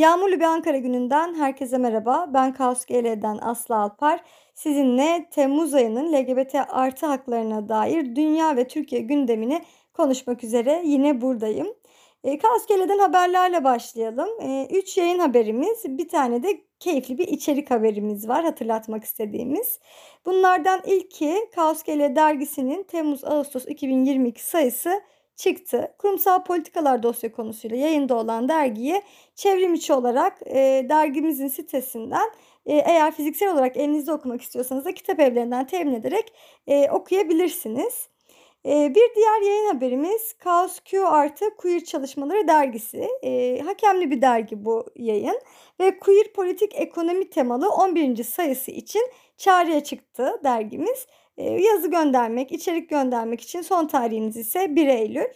[0.00, 2.30] Yağmurlu bir Ankara gününden herkese merhaba.
[2.34, 4.20] Ben Kaos GL'den Aslı Alpar.
[4.54, 11.74] Sizinle Temmuz ayının LGBT artı haklarına dair dünya ve Türkiye gündemini konuşmak üzere yine buradayım.
[12.24, 14.28] E, Kaos GL'den haberlerle başlayalım.
[14.70, 19.78] 3 e, yayın haberimiz, bir tane de keyifli bir içerik haberimiz var hatırlatmak istediğimiz.
[20.26, 25.02] Bunlardan ilki Kaos GL dergisinin Temmuz-Ağustos 2022 sayısı
[25.40, 25.94] çıktı.
[25.98, 29.02] Kurumsal politikalar dosya konusuyla yayında olan dergiyi
[29.34, 32.30] çevrim olarak e, dergimizin sitesinden
[32.66, 36.32] e, eğer fiziksel olarak elinizde okumak istiyorsanız da kitap evlerinden temin ederek
[36.66, 38.08] e, okuyabilirsiniz.
[38.66, 43.08] E, bir diğer yayın haberimiz Kaos Q artı Queer Çalışmaları dergisi.
[43.22, 45.40] E, hakemli bir dergi bu yayın
[45.80, 48.24] ve queer politik ekonomi temalı 11.
[48.24, 49.02] sayısı için
[49.36, 51.06] çağrıya çıktı dergimiz.
[51.40, 55.28] Ee, yazı göndermek, içerik göndermek için son tarihimiz ise 1 Eylül.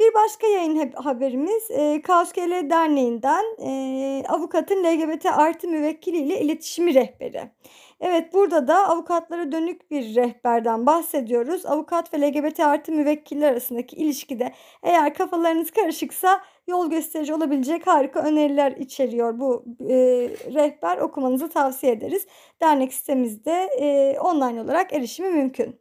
[0.00, 7.50] Bir başka yayın haberimiz e, KSKL Derneği'nden e, avukatın LGBT artı müvekkiliyle iletişimi rehberi.
[8.04, 11.66] Evet burada da avukatlara dönük bir rehberden bahsediyoruz.
[11.66, 18.72] Avukat ve LGBT artı müvekkiller arasındaki ilişkide eğer kafalarınız karışıksa yol gösterici olabilecek harika öneriler
[18.72, 19.94] içeriyor bu e,
[20.54, 22.26] rehber okumanızı tavsiye ederiz.
[22.60, 25.80] Dernek sitemizde e, online olarak erişimi mümkün.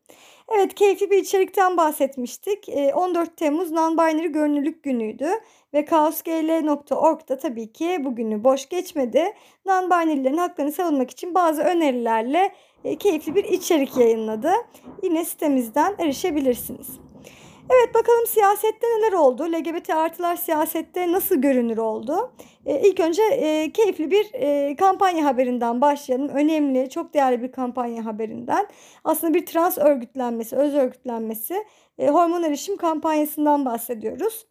[0.50, 2.70] Evet keyifli bir içerikten bahsetmiştik.
[2.96, 5.30] 14 ee, Temmuz Non-Binary Görünürlük Günü'ydü
[5.74, 9.34] ve kaosgl.org'da tabii ki bugünü boş geçmedi.
[9.66, 12.52] Non-binary'lerin haklarını savunmak için bazı önerilerle
[13.00, 14.52] keyifli bir içerik yayınladı.
[15.04, 17.11] Yine sitemizden erişebilirsiniz.
[17.74, 19.44] Evet bakalım siyasette neler oldu?
[19.44, 22.32] LGBT artılar siyasette nasıl görünür oldu?
[22.66, 26.30] E, ilk önce e, keyifli bir e, kampanya haberinden başlayalım.
[26.30, 28.68] Önemli, çok değerli bir kampanya haberinden.
[29.04, 31.66] Aslında bir trans örgütlenmesi, öz örgütlenmesi,
[31.98, 34.51] e, hormon erişim kampanyasından bahsediyoruz.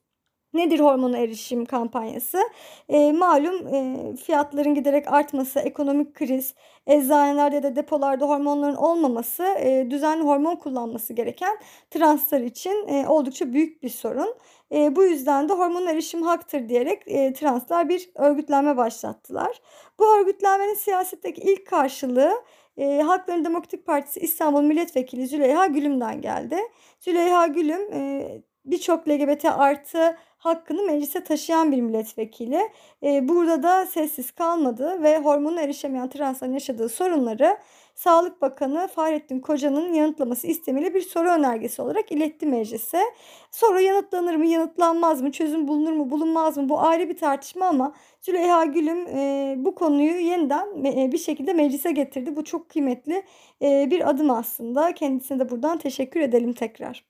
[0.55, 2.39] Nedir hormon erişim kampanyası?
[2.89, 6.55] E, malum e, fiyatların giderek artması, ekonomik kriz,
[6.87, 11.59] eczanelerde ya da depolarda hormonların olmaması, e, düzenli hormon kullanması gereken
[11.91, 14.35] translar için e, oldukça büyük bir sorun.
[14.73, 19.61] E, bu yüzden de hormon erişim haktır diyerek e, translar bir örgütlenme başlattılar.
[19.99, 22.33] Bu örgütlenmenin siyasetteki ilk karşılığı
[22.77, 26.59] e, Halkların Demokratik Partisi İstanbul Milletvekili Züleyha Gülüm'den geldi.
[27.01, 28.29] Züleyha Gülüm e,
[28.65, 32.71] birçok LGBT artı hakkını meclise taşıyan bir milletvekili.
[33.03, 37.59] E, burada da sessiz kalmadı ve hormona erişemeyen transların yaşadığı sorunları
[37.95, 43.03] Sağlık Bakanı Fahrettin Koca'nın yanıtlaması istemiyle bir soru önergesi olarak iletti meclise.
[43.51, 47.95] Soru yanıtlanır mı, yanıtlanmaz mı, çözüm bulunur mu, bulunmaz mı bu ayrı bir tartışma ama
[48.21, 52.37] Züleyha Gülüm e, bu konuyu yeniden e, bir şekilde meclise getirdi.
[52.37, 53.23] Bu çok kıymetli
[53.63, 54.95] e, bir adım aslında.
[54.95, 57.05] Kendisine de buradan teşekkür edelim tekrar.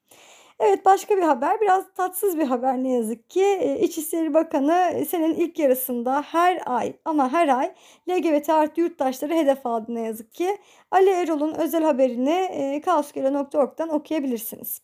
[0.62, 3.44] Evet başka bir haber biraz tatsız bir haber ne yazık ki.
[3.44, 7.74] E, İçişleri Bakanı senin ilk yarısında her ay ama her ay
[8.08, 10.58] LGBT artı yurttaşları hedef aldı ne yazık ki.
[10.90, 14.82] Ali Erol'un özel haberini e, kaoskere.org'dan okuyabilirsiniz.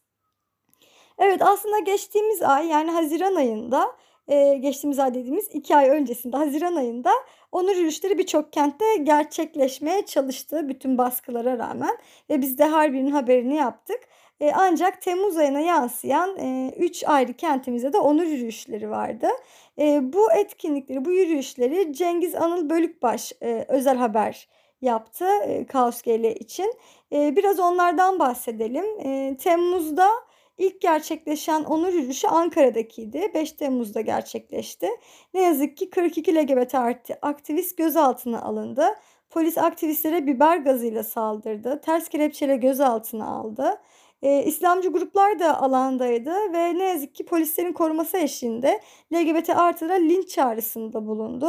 [1.18, 3.96] Evet aslında geçtiğimiz ay yani Haziran ayında
[4.28, 7.12] e, geçtiğimiz ay dediğimiz iki ay öncesinde Haziran ayında
[7.52, 11.96] onur yürüyüşleri birçok kentte gerçekleşmeye çalıştı bütün baskılara rağmen
[12.30, 14.00] ve biz de her birinin haberini yaptık.
[14.40, 16.36] E, ancak Temmuz ayına yansıyan
[16.76, 19.28] 3 e, ayrı kentimizde de onur yürüyüşleri vardı.
[19.78, 24.48] E, bu etkinlikleri, bu yürüyüşleri Cengiz Anıl Bölükbaş e, özel haber
[24.80, 26.74] yaptı e, Kaos GL için.
[27.12, 28.84] E, biraz onlardan bahsedelim.
[29.00, 30.08] E, Temmuz'da
[30.58, 33.30] ilk gerçekleşen onur yürüyüşü Ankara'dakiydi.
[33.34, 34.88] 5 Temmuz'da gerçekleşti.
[35.34, 36.74] Ne yazık ki 42 LGBT
[37.22, 38.86] aktivist gözaltına alındı.
[39.30, 41.80] Polis aktivistlere biber gazıyla saldırdı.
[41.80, 43.80] Ters kelepçeyle gözaltına aldı.
[44.22, 48.80] E, İslamcı gruplar da alandaydı ve ne yazık ki polislerin koruması eşliğinde
[49.14, 51.48] LGBT artılara linç çağrısında bulundu.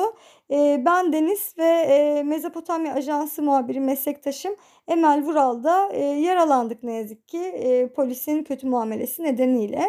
[0.52, 4.56] E, ben Deniz ve e, Mezopotamya Ajansı muhabiri meslektaşım
[4.88, 9.86] Emel Vural da e, yaralandık ne yazık ki e, polisin kötü muamelesi nedeniyle.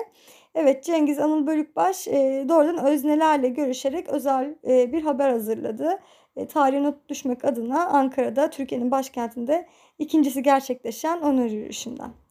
[0.54, 5.98] Evet Cengiz Anıl Bölükbaş e, doğrudan öznelerle görüşerek özel e, bir haber hazırladı.
[6.36, 9.68] E, tarihe not düşmek adına Ankara'da Türkiye'nin başkentinde
[9.98, 12.27] ikincisi gerçekleşen onur yürüyüşünden.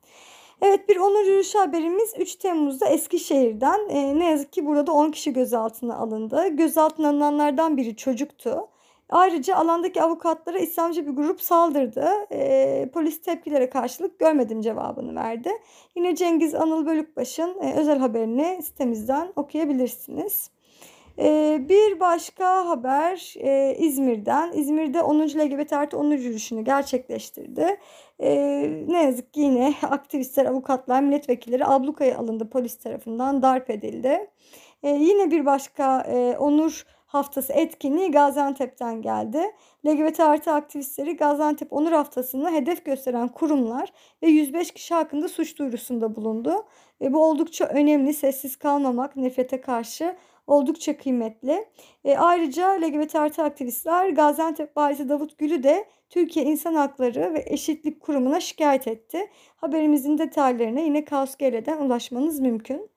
[0.61, 3.89] Evet bir onur yürüyüşü haberimiz 3 Temmuz'da Eskişehir'den.
[3.89, 6.47] E, ne yazık ki burada 10 kişi gözaltına alındı.
[6.47, 8.67] Gözaltına alınanlardan biri çocuktu.
[9.09, 12.09] Ayrıca alandaki avukatlara İslamcı bir grup saldırdı.
[12.31, 15.49] E, polis tepkilere karşılık görmedim cevabını verdi.
[15.95, 20.49] Yine Cengiz Anıl Bölükbaş'ın e, özel haberini sitemizden okuyabilirsiniz.
[21.19, 24.51] E, bir başka haber e, İzmir'den.
[24.51, 25.19] İzmir'de 10.
[25.19, 26.11] LGBT artı 10.
[26.11, 27.77] yürüyüşünü gerçekleştirdi.
[28.19, 28.29] E,
[28.87, 34.29] ne yazık ki yine aktivistler, avukatlar, milletvekilleri ablukaya alındı polis tarafından darp edildi.
[34.83, 39.41] E, yine bir başka e, onur Haftası etkinliği Gaziantep'ten geldi.
[39.85, 43.93] LGBT artı aktivistleri Gaziantep Onur Haftası'nı hedef gösteren kurumlar
[44.23, 46.65] ve 105 kişi hakkında suç duyurusunda bulundu.
[47.01, 48.13] E, bu oldukça önemli.
[48.13, 50.15] Sessiz kalmamak, nefrete karşı
[50.47, 51.65] oldukça kıymetli.
[52.05, 57.99] E, ayrıca LGBT artı aktivistler Gaziantep Valisi Davut Gül'ü de Türkiye İnsan Hakları ve Eşitlik
[57.99, 59.29] Kurumu'na şikayet etti.
[59.55, 62.89] Haberimizin detaylarına yine Kaos GL'den ulaşmanız mümkün.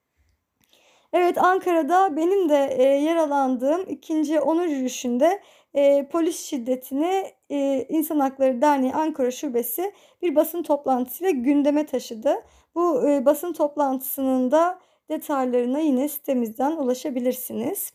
[1.13, 5.43] Evet Ankara'da benim de e, yer alandığım ikinci onur yürüyüşünde
[5.75, 9.93] e, polis şiddetini e, İnsan Hakları Derneği Ankara Şubesi
[10.23, 12.35] bir basın toplantısıyla gündeme taşıdı.
[12.75, 14.79] Bu e, basın toplantısının da
[15.11, 17.93] detaylarına yine sitemizden ulaşabilirsiniz.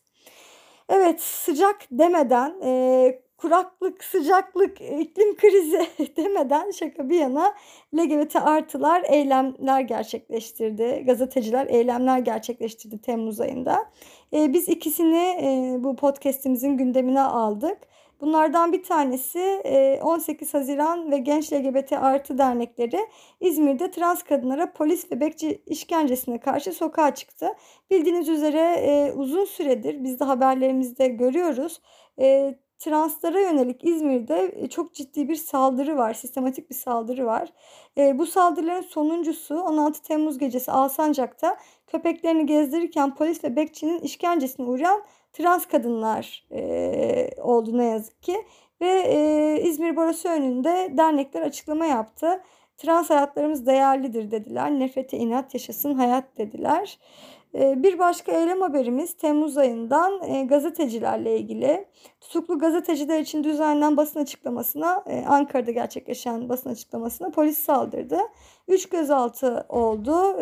[0.90, 7.56] Evet sıcak demeden e, kuraklık, sıcaklık, iklim krizi demeden şaka bir yana
[7.96, 11.04] LGBT artılar eylemler gerçekleştirdi.
[11.06, 13.92] Gazeteciler eylemler gerçekleştirdi Temmuz ayında.
[14.34, 17.78] E, biz ikisini e, bu podcastimizin gündemine aldık.
[18.22, 19.40] Bunlardan bir tanesi
[20.04, 23.00] 18 Haziran ve Genç LGBT Artı Dernekleri
[23.40, 27.48] İzmir'de trans kadınlara polis ve bekçi işkencesine karşı sokağa çıktı.
[27.90, 31.82] Bildiğiniz üzere uzun süredir biz de haberlerimizde görüyoruz
[32.80, 37.50] translara yönelik İzmir'de çok ciddi bir saldırı var, sistematik bir saldırı var.
[37.98, 41.58] bu saldırıların sonuncusu 16 Temmuz gecesi Alsancak'ta
[41.88, 45.04] köpeklerini gezdirirken polis ve bekçinin işkencesine uğrayan
[45.38, 48.36] trans kadınlar e, oldu ne yazık ki.
[48.82, 52.42] Ve e, İzmir Barosu önünde dernekler açıklama yaptı.
[52.78, 54.72] Trans hayatlarımız değerlidir dediler.
[54.72, 57.00] Nefrete inat yaşasın hayat dediler.
[57.54, 61.86] Bir başka eylem haberimiz Temmuz ayından gazetecilerle ilgili.
[62.22, 68.20] Tutuklu gazeteciler için düzenlenen basın açıklamasına, Ankara'da gerçekleşen basın açıklamasına polis saldırdı.
[68.68, 70.38] Üç gözaltı oldu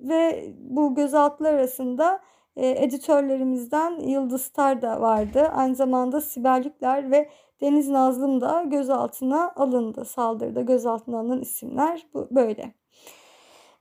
[0.00, 2.20] ve bu gözaltılar arasında
[2.58, 5.40] e, editörlerimizden Yıldız Star da vardı.
[5.54, 10.04] Aynı zamanda Sibel Yükler ve Deniz Nazlım da gözaltına alındı.
[10.04, 12.74] Saldırıda gözaltına alınan isimler bu böyle.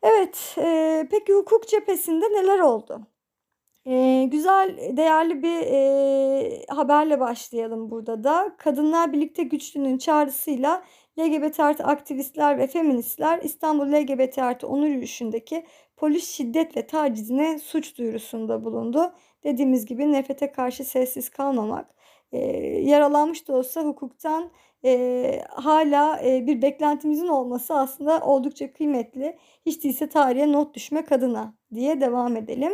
[0.04, 3.02] Evet, e, peki hukuk cephesinde neler oldu?
[3.86, 8.56] E, güzel, değerli bir e, haberle başlayalım burada da.
[8.58, 10.84] Kadınlar Birlikte Güçlü'nün çağrısıyla
[11.20, 15.66] LGBT artı aktivistler ve feministler İstanbul LGBT artı onur yürüyüşündeki
[15.98, 19.14] polis şiddet ve tacizine suç duyurusunda bulundu.
[19.44, 21.96] Dediğimiz gibi nefrete karşı sessiz kalmamak,
[22.32, 22.40] e,
[22.82, 24.52] yaralanmış da olsa hukuktan
[24.86, 29.38] e, hala e, bir beklentimizin olması aslında oldukça kıymetli.
[29.66, 32.74] Hiç değilse tarihe not düşmek adına diye devam edelim.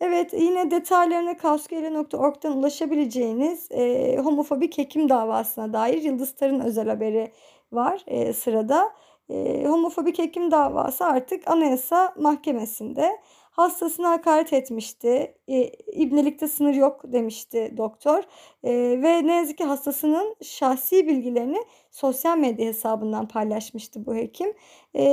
[0.00, 7.32] Evet yine detaylarına kaoskele.org'dan ulaşabileceğiniz e, homofobik hekim davasına dair Yıldız Tar'ın özel haberi
[7.72, 8.92] var e, sırada.
[9.30, 13.20] E, homofobik hekim davası artık Anayasa Mahkemesi'nde.
[13.50, 15.34] Hastasına hakaret etmişti.
[15.48, 15.62] E,
[15.92, 18.22] İbnelikte sınır yok demişti doktor.
[18.64, 18.72] E,
[19.02, 24.52] ve ne yazık ki hastasının şahsi bilgilerini sosyal medya hesabından paylaşmıştı bu hekim.
[24.96, 25.04] E,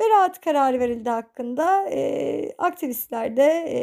[0.00, 1.88] beraat kararı verildi hakkında.
[1.90, 3.80] E, aktivistler de e,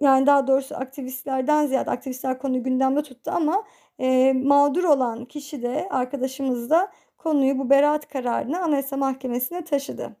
[0.00, 3.64] yani daha doğrusu aktivistlerden ziyade aktivistler konuyu gündemde tuttu ama
[4.00, 6.92] e, mağdur olan kişi de arkadaşımız da
[7.26, 10.16] konuyu bu beraat kararını Anayasa Mahkemesi'ne taşıdı.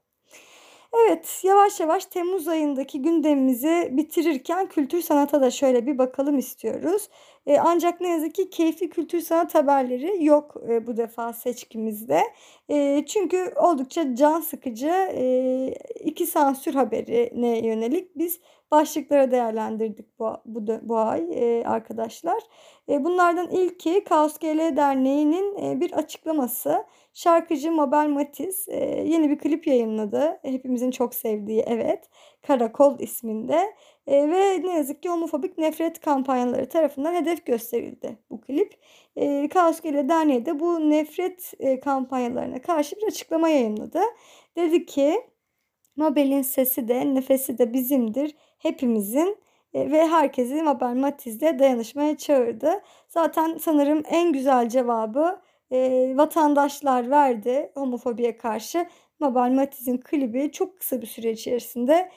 [0.94, 7.08] Evet, yavaş yavaş Temmuz ayındaki gündemimizi bitirirken kültür sanata da şöyle bir bakalım istiyoruz.
[7.46, 12.22] E, ancak ne yazık ki keyifli kültür sanat haberleri yok e, bu defa seçkimizde.
[12.70, 15.74] E, çünkü oldukça can sıkıcı e,
[16.04, 22.42] iki sansür haberine yönelik biz başlıklara değerlendirdik bu, bu, bu ay e, arkadaşlar.
[22.88, 26.84] E, bunlardan ilki Kaos GL Derneği'nin e, bir açıklaması.
[27.14, 30.38] Şarkıcı Mabel Matiz e, yeni bir klip yayınladı.
[30.42, 32.08] Hepimizin çok sevdiği evet.
[32.42, 33.74] Karakol isminde.
[34.06, 38.74] E, ve ne yazık ki homofobik nefret kampanyaları tarafından hedef gösterildi bu klip.
[39.16, 44.00] E, Kaos GL Derneği de bu nefret e, kampanyalarına karşı bir açıklama yayınladı.
[44.56, 45.20] Dedi ki
[45.96, 49.38] Mabel'in sesi de nefesi de bizimdir hepimizin
[49.74, 52.82] e, ve herkesi Mabel Matiz'le dayanışmaya çağırdı.
[53.08, 58.86] Zaten sanırım en güzel cevabı e, vatandaşlar verdi homofobiye karşı.
[59.20, 62.10] Mabel Matiz'in klibi çok kısa bir süre içerisinde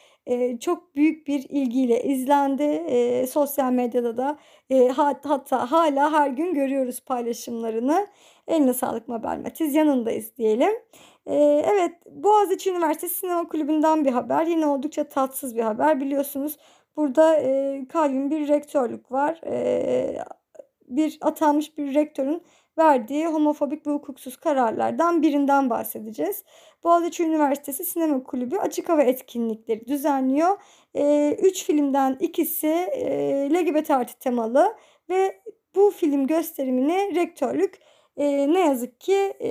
[0.60, 2.64] çok büyük bir ilgiyle izlendi.
[2.64, 4.38] E, sosyal medyada da
[4.70, 8.08] e, hat, hatta hala her gün görüyoruz paylaşımlarını.
[8.48, 10.72] Eline sağlık Mabel Matiz yanındayız diyelim.
[11.26, 14.46] E, evet Boğaziçi Üniversitesi Sinema Kulübü'nden bir haber.
[14.46, 16.58] Yine oldukça tatsız bir haber biliyorsunuz.
[16.98, 19.42] Burada e, kayyum bir rektörlük var.
[19.46, 20.18] E,
[20.88, 22.42] bir atanmış bir rektörün
[22.80, 26.44] verdiği homofobik ve hukuksuz kararlardan birinden bahsedeceğiz.
[26.84, 30.58] Boğaziçi Üniversitesi Sinema Kulübü açık hava etkinlikleri düzenliyor.
[30.96, 34.76] E, üç filmden ikisi e, LGBT artı temalı
[35.10, 35.42] ve
[35.76, 37.80] bu film gösterimini rektörlük
[38.18, 39.50] e, ne yazık ki e,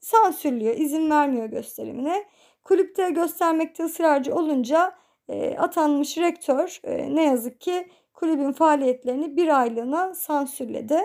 [0.00, 2.24] sansürlüyor, izin vermiyor gösterimine.
[2.64, 4.94] Kulüpte göstermekte ısrarcı olunca
[5.28, 11.00] e, atanmış rektör e, ne yazık ki kulübün faaliyetlerini bir aylığına sansürledi.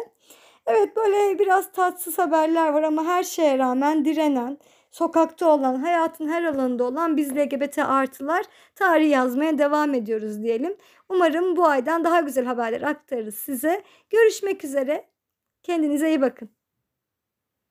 [0.68, 4.58] Evet böyle biraz tatsız haberler var ama her şeye rağmen direnen,
[4.92, 8.46] sokakta olan, hayatın her alanında olan biz LGBT artılar
[8.76, 10.78] tarih yazmaya devam ediyoruz diyelim.
[11.10, 13.84] Umarım bu aydan daha güzel haberler aktarırız size.
[14.10, 15.10] Görüşmek üzere.
[15.64, 16.57] Kendinize iyi bakın.